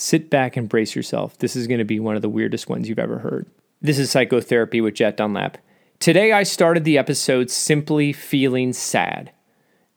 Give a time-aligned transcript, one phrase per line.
[0.00, 1.36] Sit back and brace yourself.
[1.38, 3.46] This is going to be one of the weirdest ones you've ever heard.
[3.82, 5.58] This is Psychotherapy with Jet Dunlap.
[5.98, 9.32] Today I started the episode simply feeling sad.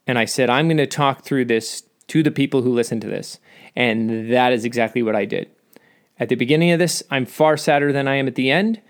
[0.04, 3.06] And I said, I'm going to talk through this to the people who listen to
[3.06, 3.38] this.
[3.76, 5.48] And that is exactly what I did.
[6.18, 8.80] At the beginning of this, I'm far sadder than I am at the end,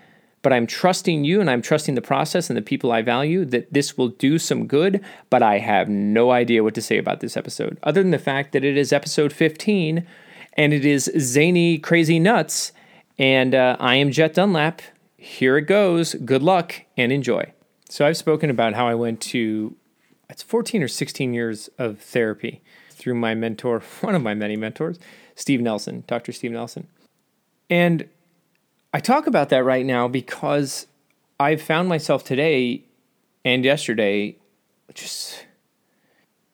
[0.41, 3.71] but I'm trusting you and I'm trusting the process and the people I value that
[3.71, 4.99] this will do some good.
[5.29, 8.51] But I have no idea what to say about this episode, other than the fact
[8.53, 10.07] that it is episode 15
[10.53, 12.71] and it is zany, crazy nuts.
[13.17, 14.81] And uh, I am Jet Dunlap.
[15.17, 16.15] Here it goes.
[16.15, 17.53] Good luck and enjoy.
[17.89, 19.75] So, I've spoken about how I went to,
[20.29, 24.97] it's 14 or 16 years of therapy through my mentor, one of my many mentors,
[25.35, 26.31] Steve Nelson, Dr.
[26.31, 26.87] Steve Nelson.
[27.69, 28.09] And
[28.93, 30.87] I talk about that right now because
[31.39, 32.83] I've found myself today
[33.45, 34.37] and yesterday
[34.93, 35.45] just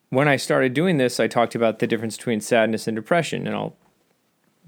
[0.09, 3.55] when I started doing this, I talked about the difference between sadness and depression, and
[3.55, 3.75] I'll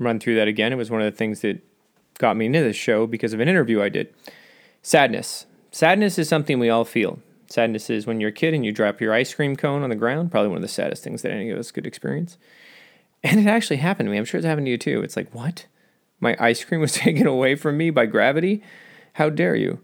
[0.02, 0.74] run through that again.
[0.74, 1.62] It was one of the things that
[2.18, 4.14] got me into this show because of an interview I did.
[4.82, 5.46] Sadness.
[5.72, 7.20] Sadness is something we all feel.
[7.48, 9.96] Sadness is when you're a kid and you drop your ice cream cone on the
[9.96, 12.38] ground, probably one of the saddest things that any of us could experience.
[13.24, 14.18] And it actually happened to me.
[14.18, 15.02] I'm sure it's happened to you too.
[15.04, 15.66] It's like, what?
[16.20, 18.64] My ice cream was taken away from me by gravity?
[19.14, 19.80] How dare you?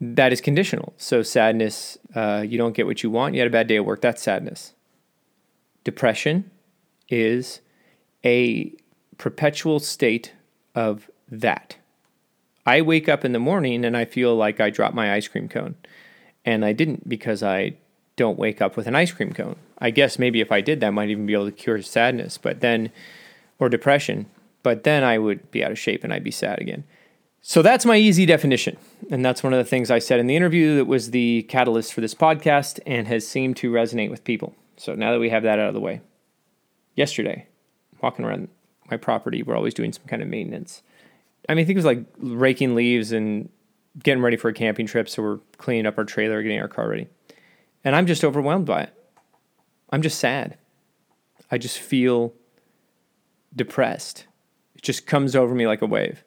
[0.00, 0.94] That is conditional.
[0.96, 3.84] So, sadness, uh, you don't get what you want, you had a bad day at
[3.86, 4.74] work, that's sadness.
[5.84, 6.50] Depression
[7.08, 7.60] is
[8.24, 8.74] a
[9.18, 10.32] perpetual state
[10.74, 11.76] of that.
[12.66, 15.48] I wake up in the morning and I feel like I dropped my ice cream
[15.48, 15.76] cone.
[16.44, 17.74] And I didn't because I
[18.16, 19.56] don't wake up with an ice cream cone.
[19.78, 22.60] I guess maybe if I did, that might even be able to cure sadness, but
[22.60, 22.90] then,
[23.58, 24.26] or depression,
[24.62, 26.84] but then I would be out of shape and I'd be sad again.
[27.42, 28.76] So that's my easy definition.
[29.10, 31.92] And that's one of the things I said in the interview that was the catalyst
[31.92, 34.54] for this podcast and has seemed to resonate with people.
[34.76, 36.00] So now that we have that out of the way,
[36.96, 37.46] yesterday,
[38.02, 38.48] walking around
[38.90, 39.42] my property.
[39.42, 40.82] We're always doing some kind of maintenance.
[41.48, 43.48] I mean, I think it was like raking leaves and
[44.02, 45.08] getting ready for a camping trip.
[45.08, 47.08] So we're cleaning up our trailer, getting our car ready.
[47.84, 48.94] And I'm just overwhelmed by it.
[49.90, 50.58] I'm just sad.
[51.50, 52.34] I just feel
[53.54, 54.26] depressed.
[54.74, 56.24] It just comes over me like a wave.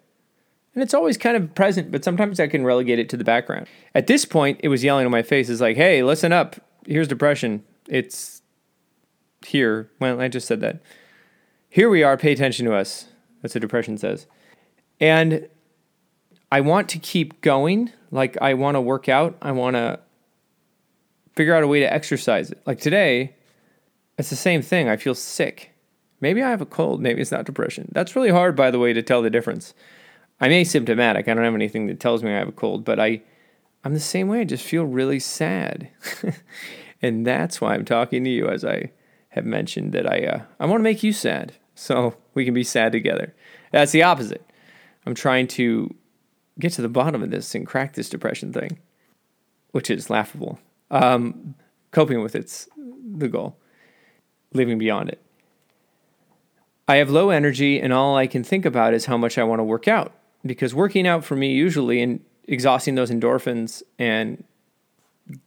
[0.74, 3.68] And it's always kind of present, but sometimes I can relegate it to the background.
[3.94, 5.50] At this point, it was yelling in my face.
[5.50, 6.56] It's like, hey, listen up.
[6.88, 7.64] Here's depression.
[7.88, 8.42] It's
[9.46, 9.92] here.
[10.00, 10.82] Well, I just said that.
[11.70, 13.06] Here we are, pay attention to us.
[13.42, 14.26] That's what depression says.
[15.00, 15.48] And
[16.52, 17.92] I want to keep going.
[18.10, 19.38] Like, I want to work out.
[19.42, 20.00] I want to
[21.36, 22.60] figure out a way to exercise it.
[22.66, 23.36] Like today,
[24.18, 24.90] it's the same thing.
[24.90, 25.72] I feel sick.
[26.20, 27.02] Maybe I have a cold.
[27.02, 27.90] Maybe it's not depression.
[27.94, 29.74] That's really hard, by the way, to tell the difference.
[30.42, 31.28] I'm asymptomatic.
[31.28, 33.22] I don't have anything that tells me I have a cold, but I,
[33.84, 34.42] I'm the same way.
[34.42, 35.90] I just feel really sad.
[37.02, 38.92] and that's why I'm talking to you, as I
[39.30, 42.64] have mentioned that I, uh, I want to make you sad so we can be
[42.64, 43.34] sad together.
[43.72, 44.46] That's the opposite.
[45.06, 45.96] I'm trying to
[46.60, 48.80] get to the bottom of this and crack this depression thing,
[49.72, 50.60] which is laughable.
[50.92, 51.56] Um,
[51.92, 53.58] coping with it's the goal,
[54.54, 55.22] living beyond it.
[56.88, 59.60] I have low energy, and all I can think about is how much I want
[59.60, 60.12] to work out.
[60.44, 64.44] Because working out for me, usually, and exhausting those endorphins and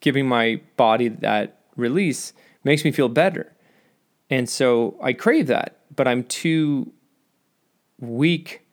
[0.00, 2.32] giving my body that release
[2.62, 3.52] makes me feel better.
[4.32, 6.92] And so I crave that but I'm too
[7.98, 8.66] weak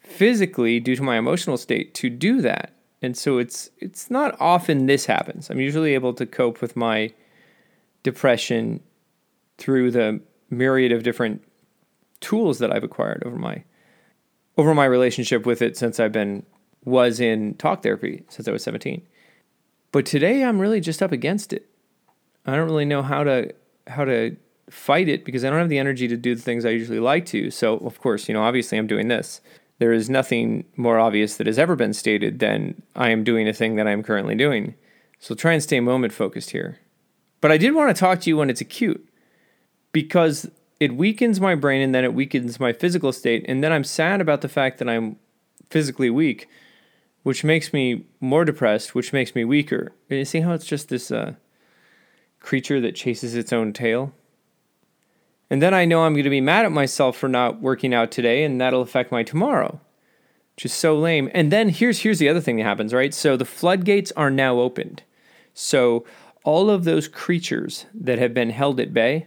[0.00, 2.74] physically due to my emotional state to do that.
[3.00, 5.50] And so it's it's not often this happens.
[5.50, 7.12] I'm usually able to cope with my
[8.02, 8.80] depression
[9.58, 11.42] through the myriad of different
[12.20, 13.64] tools that I've acquired over my
[14.56, 16.44] over my relationship with it since I've been
[16.84, 19.02] was in talk therapy since I was 17.
[19.92, 21.68] But today I'm really just up against it.
[22.46, 23.52] I don't really know how to
[23.88, 24.36] how to
[24.70, 27.26] fight it because I don't have the energy to do the things I usually like
[27.26, 27.50] to.
[27.50, 29.40] So, of course, you know, obviously I'm doing this.
[29.78, 33.52] There is nothing more obvious that has ever been stated than I am doing a
[33.52, 34.74] thing that I am currently doing.
[35.18, 36.78] So try and stay moment focused here.
[37.40, 39.06] But I did want to talk to you when it's acute
[39.92, 40.50] because
[40.80, 43.44] it weakens my brain and then it weakens my physical state.
[43.48, 45.16] And then I'm sad about the fact that I'm
[45.70, 46.48] physically weak,
[47.22, 49.92] which makes me more depressed, which makes me weaker.
[50.08, 51.34] You see how it's just this uh,
[52.40, 54.12] creature that chases its own tail?
[55.52, 58.10] And then I know I'm going to be mad at myself for not working out
[58.10, 59.78] today, and that'll affect my tomorrow,
[60.56, 61.30] which is so lame.
[61.34, 63.12] And then here's here's the other thing that happens, right?
[63.12, 65.02] So the floodgates are now opened.
[65.52, 66.06] So
[66.42, 69.26] all of those creatures that have been held at bay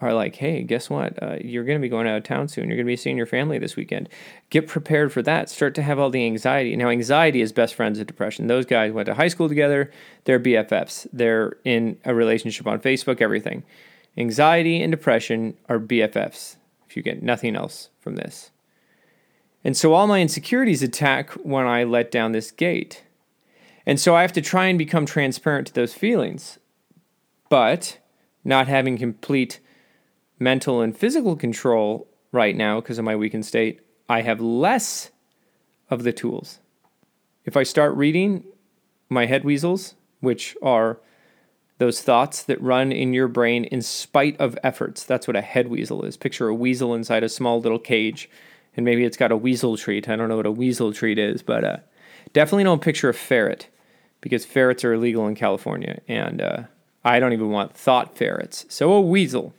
[0.00, 1.22] are like, hey, guess what?
[1.22, 2.68] Uh, you're going to be going out of town soon.
[2.68, 4.08] You're going to be seeing your family this weekend.
[4.48, 5.50] Get prepared for that.
[5.50, 6.74] Start to have all the anxiety.
[6.74, 8.46] Now, anxiety is best friends with depression.
[8.46, 9.90] Those guys went to high school together.
[10.24, 11.06] They're BFFs.
[11.12, 13.62] They're in a relationship on Facebook, everything.
[14.16, 16.56] Anxiety and depression are BFFs.
[16.88, 18.50] if you get nothing else from this.
[19.62, 23.04] And so all my insecurities attack when I let down this gate.
[23.86, 26.58] And so I have to try and become transparent to those feelings.
[27.48, 27.98] But
[28.44, 29.60] not having complete
[30.38, 35.10] mental and physical control right now because of my weakened state, I have less
[35.90, 36.60] of the tools.
[37.44, 38.44] If I start reading
[39.08, 41.00] my head weasels, which are
[41.80, 45.02] those thoughts that run in your brain in spite of efforts.
[45.02, 46.14] That's what a head weasel is.
[46.14, 48.28] Picture a weasel inside a small little cage,
[48.76, 50.06] and maybe it's got a weasel treat.
[50.06, 51.76] I don't know what a weasel treat is, but uh,
[52.34, 53.68] definitely don't picture a ferret
[54.20, 56.62] because ferrets are illegal in California, and uh,
[57.02, 58.66] I don't even want thought ferrets.
[58.68, 59.54] So a weasel.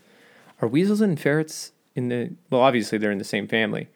[0.61, 2.35] Are weasels and ferrets in the?
[2.51, 3.89] Well, obviously they're in the same family.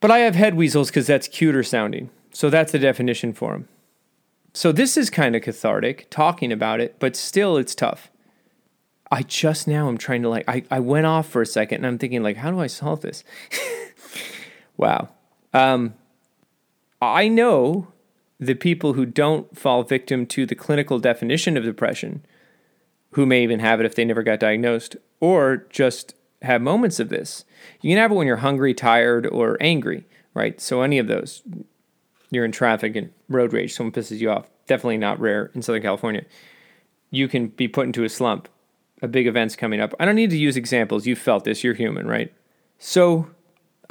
[0.00, 2.10] But I have head weasels because that's cuter sounding.
[2.32, 3.68] So that's the definition for them.
[4.56, 8.10] So this is kind of cathartic talking about it, but still it's tough.
[9.12, 11.86] I just now am trying to like I, I went off for a second and
[11.86, 13.22] I'm thinking like how do I solve this?
[14.78, 15.10] wow.
[15.52, 15.92] Um
[17.02, 17.88] I know
[18.40, 22.24] the people who don't fall victim to the clinical definition of depression,
[23.10, 27.10] who may even have it if they never got diagnosed, or just have moments of
[27.10, 27.44] this.
[27.82, 30.58] You can have it when you're hungry, tired, or angry, right?
[30.62, 31.42] So any of those
[32.36, 35.82] you're in traffic and road rage, someone pisses you off, definitely not rare in Southern
[35.82, 36.24] California,
[37.10, 38.48] you can be put into a slump.
[39.02, 39.94] A big event's coming up.
[40.00, 41.06] I don't need to use examples.
[41.06, 41.62] You felt this.
[41.62, 42.32] You're human, right?
[42.78, 43.28] So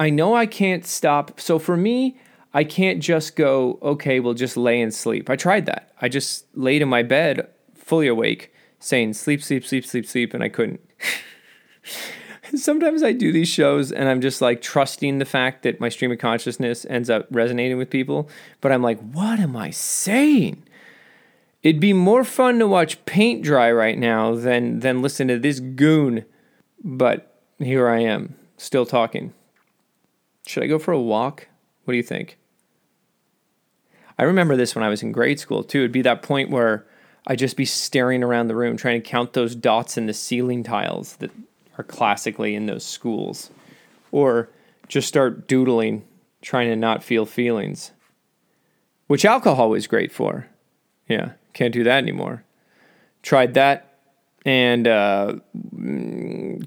[0.00, 1.38] I know I can't stop.
[1.38, 2.18] So for me,
[2.52, 5.30] I can't just go, okay, well, just lay and sleep.
[5.30, 5.92] I tried that.
[6.00, 10.42] I just laid in my bed, fully awake, saying, sleep, sleep, sleep, sleep, sleep, and
[10.42, 10.80] I couldn't.
[12.54, 16.12] sometimes I do these shows and I'm just like trusting the fact that my stream
[16.12, 18.28] of consciousness ends up resonating with people.
[18.60, 20.62] But I'm like, what am I saying?
[21.62, 25.58] It'd be more fun to watch paint dry right now than than listen to this
[25.60, 26.24] goon.
[26.84, 29.32] But here I am, still talking.
[30.46, 31.48] Should I go for a walk?
[31.84, 32.38] What do you think?
[34.18, 35.80] I remember this when I was in grade school too.
[35.80, 36.86] It'd be that point where
[37.26, 40.62] I'd just be staring around the room trying to count those dots in the ceiling
[40.62, 41.32] tiles that
[41.78, 43.50] are classically in those schools.
[44.12, 44.48] Or
[44.88, 46.04] just start doodling,
[46.42, 47.92] trying to not feel feelings,
[49.06, 50.46] which alcohol was great for.
[51.08, 52.44] Yeah, can't do that anymore.
[53.22, 53.98] Tried that
[54.44, 55.34] and uh,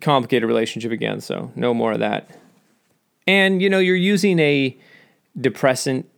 [0.01, 2.29] complicated relationship again, so no more of that.
[3.25, 4.77] And you know, you're using a
[5.39, 6.09] depressant,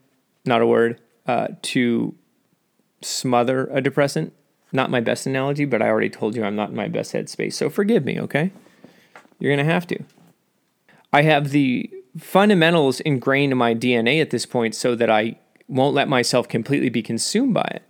[0.46, 2.16] not a word, uh, to
[3.02, 4.34] smother a depressant.
[4.74, 7.54] Not my best analogy, but I already told you I'm not in my best headspace,
[7.54, 8.52] so forgive me, okay?
[9.42, 10.04] You're going to have to.
[11.12, 15.96] I have the fundamentals ingrained in my DNA at this point so that I won't
[15.96, 17.84] let myself completely be consumed by it.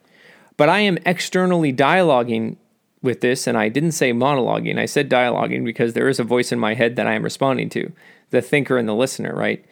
[0.55, 2.55] But I am externally dialoguing
[3.01, 4.79] with this, and I didn't say monologuing.
[4.79, 7.67] I said dialoguing because there is a voice in my head that I am responding
[7.69, 7.91] to
[8.29, 9.65] the thinker and the listener, right?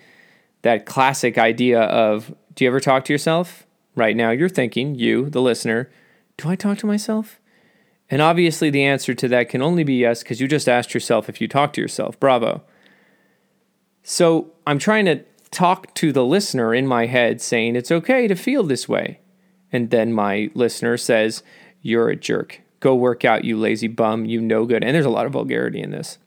[0.63, 3.65] That classic idea of do you ever talk to yourself?
[3.95, 5.89] Right now, you're thinking, you, the listener,
[6.37, 7.39] do I talk to myself?
[8.09, 11.29] And obviously, the answer to that can only be yes because you just asked yourself
[11.29, 12.19] if you talk to yourself.
[12.19, 12.63] Bravo.
[14.03, 18.35] So I'm trying to talk to the listener in my head saying it's okay to
[18.35, 19.19] feel this way.
[19.71, 21.43] And then my listener says,
[21.81, 22.61] You're a jerk.
[22.79, 24.83] Go work out, you lazy bum, you no good.
[24.83, 26.17] And there's a lot of vulgarity in this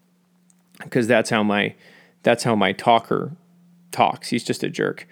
[0.82, 1.75] because that's how my
[2.23, 3.32] that's how my talker
[3.90, 4.28] talks.
[4.28, 5.09] He's just a jerk.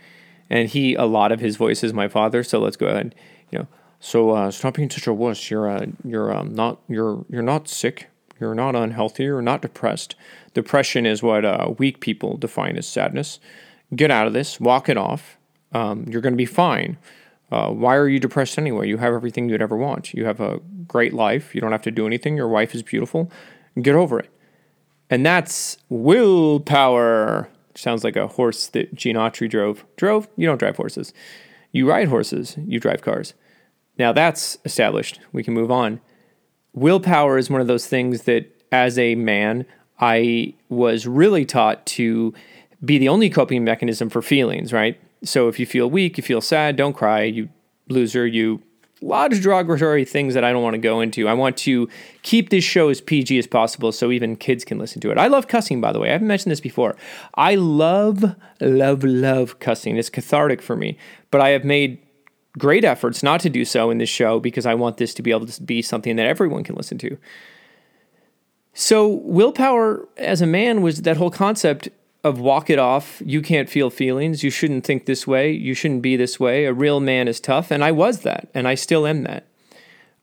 [0.48, 3.14] And he a lot of his voice is my father, so let's go ahead.
[3.50, 3.68] You know,
[4.00, 5.50] so uh, stop being such a wuss.
[5.50, 8.08] You're uh, you're um, not you're you're not sick.
[8.40, 9.24] You're not unhealthy.
[9.24, 10.16] You're not depressed.
[10.54, 13.38] Depression is what uh, weak people define as sadness.
[13.94, 14.58] Get out of this.
[14.58, 15.36] Walk it off.
[15.72, 16.96] Um, you're going to be fine.
[17.52, 18.88] Uh, why are you depressed anyway?
[18.88, 20.14] You have everything you'd ever want.
[20.14, 21.54] You have a great life.
[21.54, 22.36] You don't have to do anything.
[22.36, 23.30] Your wife is beautiful.
[23.80, 24.30] Get over it.
[25.10, 27.50] And that's willpower.
[27.74, 29.84] Sounds like a horse that Gene Autry drove.
[29.96, 30.28] Drove?
[30.36, 31.12] You don't drive horses.
[31.72, 32.56] You ride horses.
[32.64, 33.34] You drive cars.
[34.00, 35.20] Now that's established.
[35.30, 36.00] We can move on.
[36.72, 39.66] Willpower is one of those things that, as a man,
[40.00, 42.32] I was really taught to
[42.82, 44.98] be the only coping mechanism for feelings, right?
[45.22, 47.50] So if you feel weak, you feel sad, don't cry, you
[47.90, 48.62] loser, you
[49.02, 51.28] a lot of derogatory things that I don't want to go into.
[51.28, 51.86] I want to
[52.22, 55.18] keep this show as PG as possible so even kids can listen to it.
[55.18, 56.08] I love cussing, by the way.
[56.08, 56.96] I haven't mentioned this before.
[57.34, 59.98] I love, love, love cussing.
[59.98, 60.96] It's cathartic for me.
[61.30, 61.98] But I have made
[62.60, 65.32] great efforts not to do so in this show because I want this to be
[65.32, 67.18] able to be something that everyone can listen to.
[68.72, 71.88] So, willpower as a man was that whole concept
[72.22, 73.22] of walk it off.
[73.24, 74.44] You can't feel feelings.
[74.44, 75.50] You shouldn't think this way.
[75.50, 76.66] You shouldn't be this way.
[76.66, 77.70] A real man is tough.
[77.70, 78.48] And I was that.
[78.54, 79.46] And I still am that.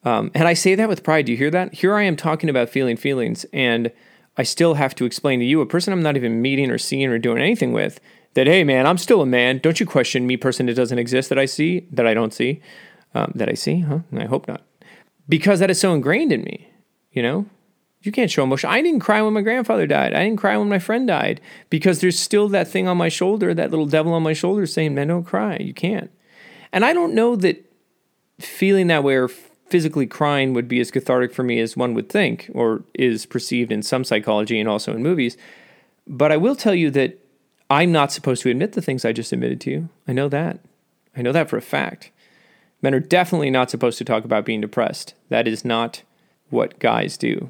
[0.03, 1.25] Um, and I say that with pride.
[1.25, 1.73] Do you hear that?
[1.73, 3.45] Here I am talking about feeling feelings.
[3.51, 3.91] And
[4.37, 7.09] I still have to explain to you, a person I'm not even meeting or seeing
[7.09, 7.99] or doing anything with,
[8.37, 9.57] that, hey, man, I'm still a man.
[9.57, 12.61] Don't you question me, person that doesn't exist that I see, that I don't see,
[13.15, 14.01] um, that I see, huh?
[14.15, 14.61] I hope not.
[15.27, 16.69] Because that is so ingrained in me,
[17.11, 17.47] you know?
[18.03, 18.69] You can't show emotion.
[18.69, 20.13] I didn't cry when my grandfather died.
[20.13, 21.41] I didn't cry when my friend died
[21.71, 24.93] because there's still that thing on my shoulder, that little devil on my shoulder saying,
[24.93, 25.57] man, don't cry.
[25.57, 26.11] You can't.
[26.71, 27.65] And I don't know that
[28.39, 32.07] feeling that way or physically crying would be as cathartic for me as one would
[32.07, 35.37] think or is perceived in some psychology and also in movies.
[36.05, 37.19] But I will tell you that
[37.69, 39.89] I'm not supposed to admit the things I just admitted to you.
[40.07, 40.59] I know that.
[41.15, 42.11] I know that for a fact.
[42.81, 45.15] Men are definitely not supposed to talk about being depressed.
[45.29, 46.03] That is not
[46.49, 47.49] what guys do.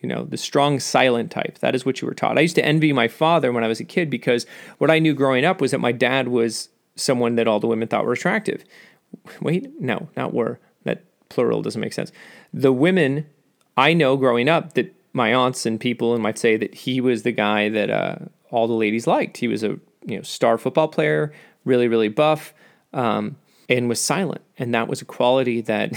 [0.00, 1.58] You know, the strong silent type.
[1.60, 2.36] That is what you were taught.
[2.36, 4.46] I used to envy my father when I was a kid because
[4.78, 7.88] what I knew growing up was that my dad was someone that all the women
[7.88, 8.64] thought were attractive.
[9.40, 10.58] Wait, no, not were.
[10.84, 12.12] That plural doesn't make sense.
[12.52, 13.26] The women
[13.76, 17.22] I know growing up that my aunts and people and might say that he was
[17.22, 18.16] the guy that uh,
[18.50, 19.36] all the ladies liked.
[19.38, 21.32] He was a you know star football player,
[21.64, 22.54] really really buff,
[22.92, 23.36] um,
[23.68, 25.92] and was silent, and that was a quality that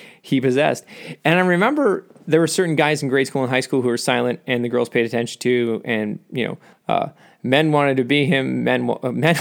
[0.22, 0.84] he possessed.
[1.24, 3.98] And I remember there were certain guys in grade school and high school who were
[3.98, 7.08] silent, and the girls paid attention to, and you know, uh,
[7.42, 9.36] men wanted to be him, men uh, men.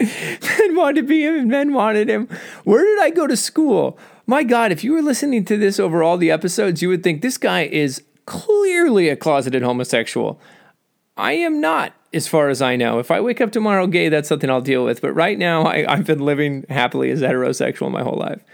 [0.00, 2.28] men wanted to be him and men wanted him.
[2.64, 3.98] Where did I go to school?
[4.26, 7.22] My God, if you were listening to this over all the episodes, you would think
[7.22, 10.40] this guy is clearly a closeted homosexual.
[11.18, 13.00] I am not, as far as I know.
[13.00, 15.02] If I wake up tomorrow gay, that's something I'll deal with.
[15.02, 18.44] But right now, I, I've been living happily as heterosexual my whole life.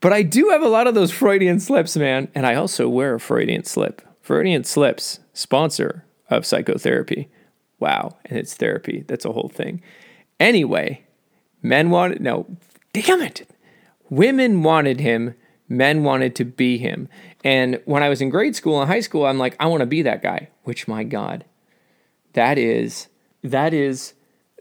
[0.00, 2.28] But I do have a lot of those Freudian slips, man.
[2.34, 4.02] And I also wear a Freudian slip.
[4.20, 7.28] Freudian slips, sponsor of psychotherapy.
[7.80, 8.16] Wow.
[8.24, 9.04] And it's therapy.
[9.08, 9.82] That's a whole thing.
[10.38, 11.04] Anyway,
[11.60, 12.46] men wanted, no,
[12.92, 13.48] damn it.
[14.10, 15.34] Women wanted him.
[15.68, 17.08] Men wanted to be him.
[17.42, 19.86] And when I was in grade school and high school, I'm like, I want to
[19.86, 21.44] be that guy, which my God,
[22.34, 23.08] that is
[23.42, 24.14] that is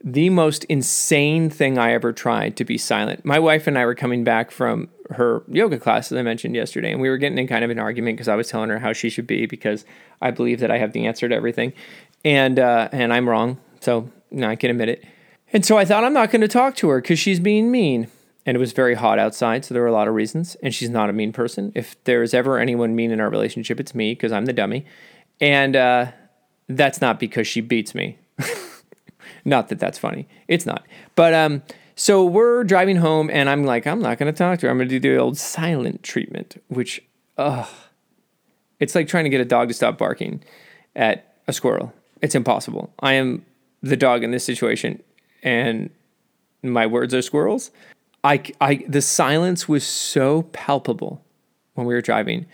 [0.04, 3.24] the most insane thing I ever tried to be silent.
[3.24, 6.92] My wife and I were coming back from her yoga class, as I mentioned yesterday,
[6.92, 8.94] and we were getting in kind of an argument because I was telling her how
[8.94, 9.86] she should be because
[10.22, 11.74] I believe that I have the answer to everything,
[12.26, 15.04] and uh, and I'm wrong, so no, I can admit it.
[15.54, 18.08] And so I thought I'm not going to talk to her because she's being mean,
[18.46, 20.56] and it was very hot outside, so there were a lot of reasons.
[20.64, 21.74] And she's not a mean person.
[21.76, 24.86] If there's ever anyone mean in our relationship, it's me because I'm the dummy,
[25.40, 26.12] and uh,
[26.78, 28.18] that's not because she beats me.
[29.46, 30.28] not that that's funny.
[30.48, 30.86] It's not.
[31.16, 31.64] But um,
[31.96, 34.72] so we're driving home, and I'm like, I'm not going to talk to her.
[34.72, 37.04] I'm going to do the old silent treatment, which,
[37.38, 37.68] ugh,
[38.80, 40.44] it's like trying to get a dog to stop barking
[40.96, 41.94] at a squirrel.
[42.22, 42.94] It's impossible.
[43.00, 43.46] I am
[43.82, 45.02] the dog in this situation,
[45.44, 45.90] and
[46.64, 47.72] my words are squirrels.
[48.24, 51.24] I, I, the silence was so palpable
[51.74, 52.46] when we were driving.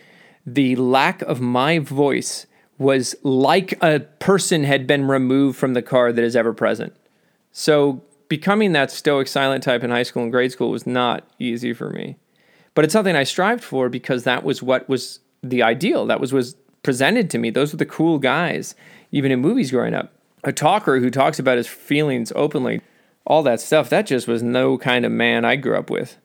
[0.46, 6.12] The lack of my voice was like a person had been removed from the car
[6.12, 6.96] that is ever present.
[7.52, 11.74] So becoming that stoic silent type in high school and grade school was not easy
[11.74, 12.18] for me.
[12.76, 16.06] But it's something I strived for because that was what was the ideal.
[16.06, 17.50] That was was presented to me.
[17.50, 18.76] Those were the cool guys,
[19.12, 20.14] even in movies growing up.
[20.44, 22.82] A talker who talks about his feelings openly,
[23.26, 26.18] all that stuff, that just was no kind of man I grew up with.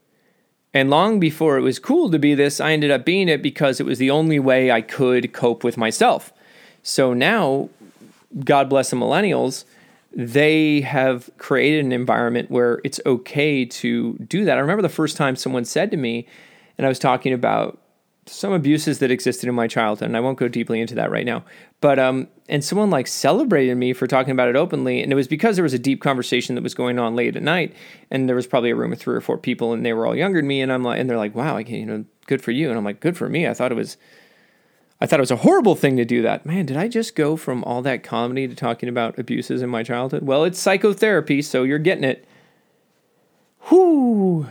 [0.75, 3.81] And long before it was cool to be this, I ended up being it because
[3.81, 6.33] it was the only way I could cope with myself.
[6.83, 7.69] So now,
[8.45, 9.65] God bless the millennials,
[10.15, 14.59] they have created an environment where it's okay to do that.
[14.59, 16.27] I remember the first time someone said to me,
[16.77, 17.79] and I was talking about
[18.27, 21.27] some abuses that existed in my childhood, and I won't go deeply into that right
[21.27, 21.45] now.
[21.81, 25.27] But um, and someone like celebrated me for talking about it openly, and it was
[25.27, 27.75] because there was a deep conversation that was going on late at night,
[28.11, 30.15] and there was probably a room of three or four people, and they were all
[30.15, 32.43] younger than me, and I'm like, and they're like, wow, I can, you know, good
[32.43, 33.49] for you, and I'm like, good for me.
[33.49, 33.97] I thought it was
[35.03, 36.47] I thought it was a horrible thing to do that.
[36.47, 39.83] Man, did I just go from all that comedy to talking about abuses in my
[39.83, 40.23] childhood?
[40.23, 42.25] Well, it's psychotherapy, so you're getting it.
[43.69, 44.47] Whoo!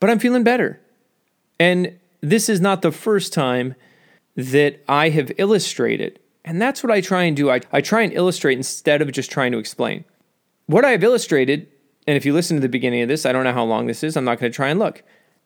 [0.00, 0.80] But I'm feeling better.
[1.60, 3.76] And this is not the first time
[4.34, 6.18] that I have illustrated.
[6.44, 7.48] And that's what I try and do.
[7.48, 10.04] I, I try and illustrate instead of just trying to explain.
[10.66, 11.68] What I have illustrated,
[12.08, 14.02] and if you listen to the beginning of this, I don't know how long this
[14.02, 15.04] is, I'm not going to try and look.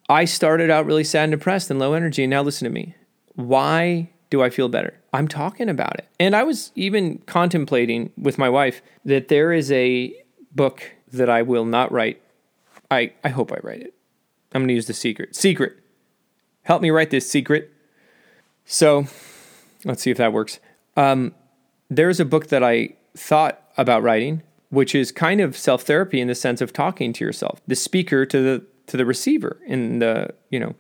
[0.08, 2.94] I started out really sad and depressed and low energy, and now listen to me.
[3.34, 4.98] Why do I feel better?
[5.12, 6.06] I'm talking about it.
[6.18, 10.14] And I was even contemplating with my wife that there is a
[10.52, 12.22] book that I will not write.
[12.90, 13.94] I, I hope I write it.
[14.52, 15.34] I'm going to use the secret.
[15.36, 15.76] Secret.
[16.62, 17.72] Help me write this secret.
[18.64, 19.06] So
[19.84, 20.60] let's see if that works.
[20.96, 21.34] Um,
[21.88, 26.28] there's a book that I thought about writing, which is kind of self therapy in
[26.28, 29.58] the sense of talking to yourself, the speaker to the to the receiver.
[29.66, 30.74] In the you know,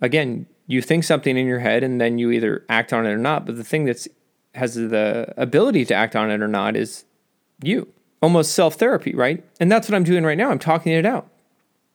[0.00, 3.18] again, you think something in your head and then you either act on it or
[3.18, 3.44] not.
[3.46, 4.06] But the thing that's
[4.54, 7.04] has the ability to act on it or not is
[7.62, 7.88] you.
[8.20, 9.42] Almost self therapy, right?
[9.58, 10.50] And that's what I'm doing right now.
[10.50, 11.28] I'm talking it out.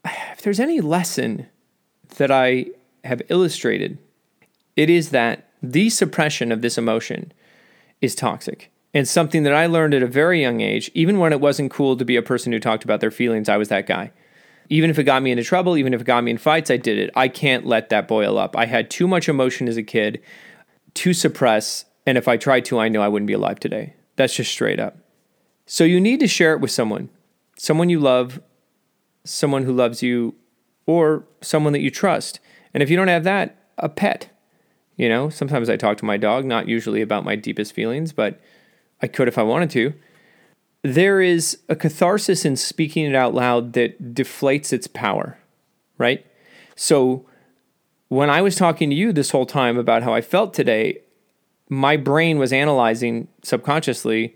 [0.34, 1.48] If there's any lesson
[2.18, 2.66] that I
[3.06, 3.98] have illustrated,
[4.76, 7.32] it is that the suppression of this emotion
[8.02, 8.70] is toxic.
[8.94, 11.96] And something that I learned at a very young age, even when it wasn't cool
[11.96, 14.12] to be a person who talked about their feelings, I was that guy.
[14.70, 16.78] Even if it got me into trouble, even if it got me in fights, I
[16.78, 17.10] did it.
[17.16, 18.56] I can't let that boil up.
[18.56, 20.22] I had too much emotion as a kid
[20.96, 21.86] to suppress.
[22.06, 23.94] And if I tried to, I know I wouldn't be alive today.
[24.16, 24.98] That's just straight up.
[25.66, 27.10] So you need to share it with someone,
[27.58, 28.42] someone you love,
[29.24, 30.36] someone who loves you,
[30.86, 32.40] or someone that you trust.
[32.74, 34.30] And if you don't have that, a pet.
[34.96, 38.40] You know, sometimes I talk to my dog, not usually about my deepest feelings, but
[39.02, 39.94] I could if I wanted to.
[40.84, 45.40] There is a catharsis in speaking it out loud that deflates its power,
[45.98, 46.26] right?
[46.76, 47.26] So
[48.10, 51.00] when I was talking to you this whole time about how I felt today,
[51.70, 54.36] my brain was analyzing subconsciously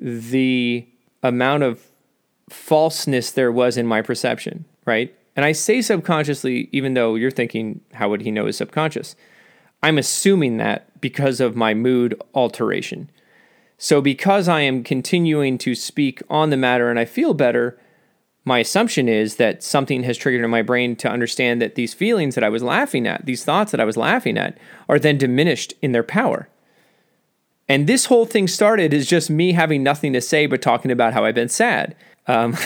[0.00, 0.86] the
[1.22, 1.84] amount of
[2.48, 5.14] falseness there was in my perception, right?
[5.36, 9.16] And I say subconsciously, even though you're thinking, how would he know his subconscious?
[9.82, 13.10] I'm assuming that because of my mood alteration.
[13.82, 17.80] So, because I am continuing to speak on the matter and I feel better,
[18.44, 22.34] my assumption is that something has triggered in my brain to understand that these feelings
[22.34, 25.72] that I was laughing at, these thoughts that I was laughing at, are then diminished
[25.80, 26.50] in their power.
[27.70, 31.14] And this whole thing started as just me having nothing to say but talking about
[31.14, 31.96] how I've been sad,
[32.26, 32.58] um,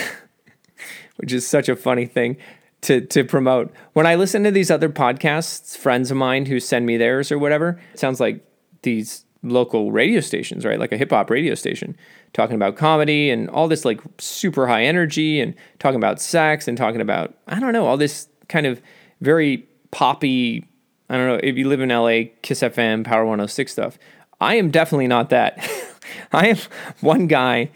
[1.19, 2.39] which is such a funny thing
[2.81, 3.73] to to promote.
[3.93, 7.39] When I listen to these other podcasts, friends of mine who send me theirs or
[7.39, 8.45] whatever, it sounds like
[8.83, 10.79] these local radio stations, right?
[10.79, 11.97] Like a hip hop radio station,
[12.33, 16.77] talking about comedy and all this like super high energy and talking about sex and
[16.77, 18.81] talking about I don't know all this kind of
[19.21, 20.67] very poppy.
[21.09, 23.99] I don't know if you live in LA, Kiss FM, Power 106 stuff.
[24.41, 25.71] I am definitely not that.
[26.33, 26.59] I am
[27.01, 27.71] one guy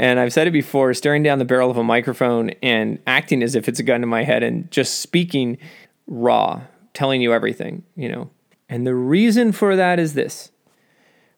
[0.00, 3.54] and I've said it before, staring down the barrel of a microphone and acting as
[3.54, 5.58] if it's a gun to my head and just speaking
[6.06, 6.62] raw,
[6.94, 8.30] telling you everything, you know.
[8.66, 10.52] And the reason for that is this.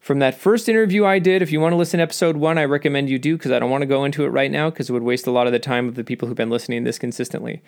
[0.03, 2.65] From that first interview I did, if you want to listen to episode one, I
[2.65, 4.91] recommend you do because I don't want to go into it right now because it
[4.91, 7.63] would waste a lot of the time of the people who've been listening this consistently.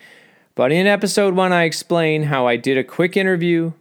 [0.54, 3.72] But in episode one, I explain how I did a quick interview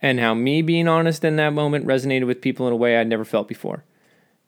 [0.00, 3.08] and how me being honest in that moment resonated with people in a way I'd
[3.08, 3.82] never felt before.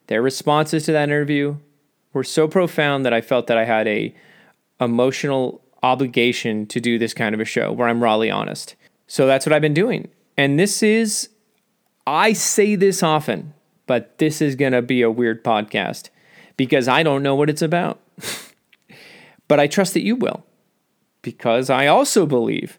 [0.07, 1.57] Their responses to that interview
[2.13, 4.15] were so profound that I felt that I had a
[4.79, 8.75] emotional obligation to do this kind of a show where I'm rawly honest.
[9.07, 10.07] So that's what I've been doing.
[10.37, 11.27] And this is
[12.07, 13.53] I say this often,
[13.87, 16.09] but this is going to be a weird podcast
[16.57, 17.99] because I don't know what it's about.
[19.47, 20.45] but I trust that you will
[21.21, 22.77] because I also believe,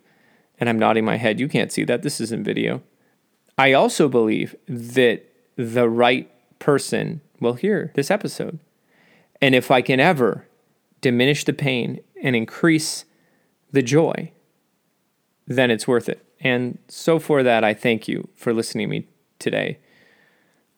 [0.59, 2.83] and I'm nodding my head, you can't see that, this isn't video.
[3.59, 5.25] I also believe that
[5.57, 8.61] the right person will hear this episode.
[9.41, 10.47] And if I can ever
[11.01, 13.05] diminish the pain and increase
[13.73, 14.33] the joy,
[15.47, 16.25] then it's worth it.
[16.41, 19.79] And so for that, I thank you for listening to me today.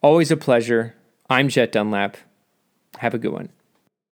[0.02, 0.94] Always a pleasure.
[1.28, 2.16] I'm Jet Dunlap.
[2.98, 3.50] Have a good one.